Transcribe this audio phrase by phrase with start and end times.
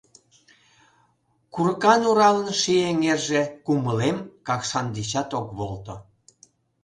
[1.53, 5.95] Курыкан Уралын ший эҥерже Кумылем Какшан дечат ок волто.